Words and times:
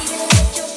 Touch 0.00 0.58
me 0.58 0.69